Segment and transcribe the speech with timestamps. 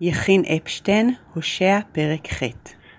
[0.00, 2.42] יכין אפשטיין, הושע פרק ח'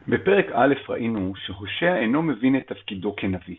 [0.08, 3.56] בפרק א' ראינו שהושע אינו מבין את תפקידו כנביא.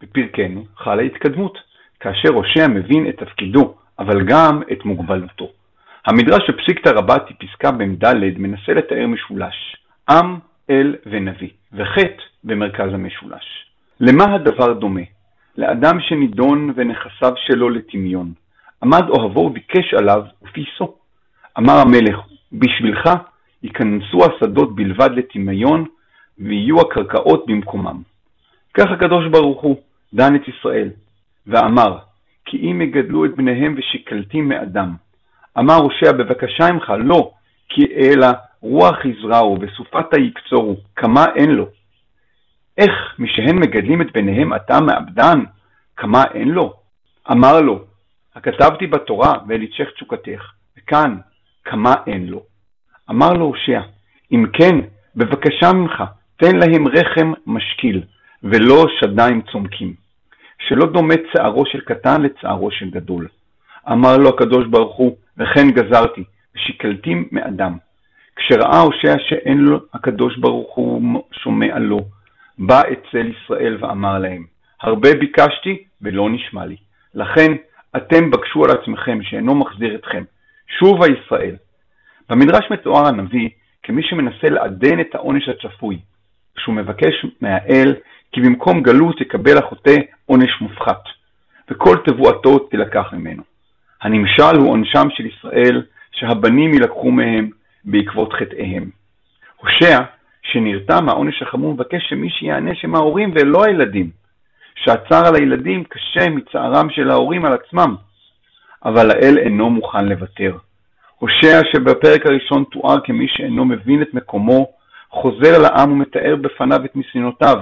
[0.00, 1.58] בפרקנו חלה התקדמות,
[2.00, 5.48] כאשר הושע מבין את תפקידו, אבל גם את מוגבלותו.
[6.06, 9.76] המדרש בפסיקתא רבתי פסקה מ"ד מנסה לתאר משולש,
[10.08, 10.38] עם,
[10.70, 13.44] אל ונביא, וחטא במרכז המשולש.
[14.00, 15.06] למה הדבר דומה?
[15.58, 18.32] לאדם שנידון ונכסיו שלו לטמיון.
[18.82, 20.94] עמד אוהבו וביקש עליו ופיסו.
[21.58, 22.18] אמר המלך,
[22.52, 23.10] בשבילך
[23.62, 25.84] ייכנסו השדות בלבד לטמיון,
[26.38, 28.02] ויהיו הקרקעות במקומם.
[28.74, 29.76] כך הקדוש ברוך הוא
[30.14, 30.88] דן את ישראל,
[31.46, 31.98] ואמר,
[32.44, 34.94] כי אם יגדלו את בניהם ושקלתים מאדם.
[35.58, 37.30] אמר הושע בבקשה ממך, לא,
[37.68, 38.26] כי אלא
[38.60, 41.66] רוח יזרעו וסופתה יקצורו, כמה אין לו.
[42.78, 45.40] איך משהן מגדלים את בניהם אתה מאבדן,
[45.96, 46.72] כמה אין לו?
[47.30, 47.84] אמר לו,
[48.34, 51.16] הכתבתי בתורה ואל יצ'ך תשוקתך, וכאן
[51.64, 52.42] כמה אין לו.
[53.10, 53.80] אמר לו הושע,
[54.32, 54.74] אם כן,
[55.16, 56.02] בבקשה ממך,
[56.36, 58.02] תן להם רחם משקיל,
[58.42, 59.94] ולא שדיים צומקים,
[60.68, 63.28] שלא דומה צערו של קטן לצערו של גדול.
[63.92, 66.24] אמר לו הקדוש ברוך הוא, וכן גזרתי,
[66.56, 67.76] ושקלתים מאדם.
[68.36, 72.00] כשראה הושע שאין לו הקדוש ברוך הוא שומע לו,
[72.58, 74.44] בא אצל ישראל ואמר להם,
[74.82, 76.76] הרבה ביקשתי ולא נשמע לי.
[77.14, 77.52] לכן
[77.96, 80.24] אתם בקשו על עצמכם שאינו מחזיר אתכם.
[80.68, 81.56] שובה ישראל.
[82.28, 83.48] במדרש מתואר הנביא
[83.82, 85.98] כמי שמנסה לעדן את העונש הצפוי,
[86.56, 87.94] כשהוא מבקש מהאל
[88.32, 91.02] כי במקום גלות יקבל החוטא עונש מופחת,
[91.70, 93.42] וכל תבואתו תילקח ממנו.
[94.02, 97.50] הנמשל הוא עונשם של ישראל שהבנים יילקחו מהם
[97.84, 98.90] בעקבות חטאיהם.
[99.56, 100.00] הושע,
[100.42, 104.10] שנרתע מהעונש החמור, מבקש שמי שיענש הם ההורים ולא הילדים,
[104.74, 107.96] שהצער על הילדים קשה מצערם של ההורים על עצמם,
[108.84, 110.56] אבל האל אינו מוכן לוותר.
[111.18, 114.66] הושע שבפרק הראשון תואר כמי שאינו מבין את מקומו,
[115.10, 117.56] חוזר לעם ומתאר בפניו את ניסיונותיו,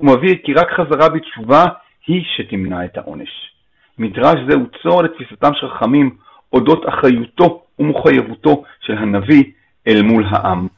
[0.00, 1.64] ומבהיר כי רק חזרה בתשובה
[2.06, 3.52] היא שתמנע את העונש.
[3.98, 6.16] מדרש זה הוא צור לתפיסתם של חכמים
[6.52, 9.44] אודות אחריותו ומחויבותו של הנביא
[9.88, 10.68] אל מול העם.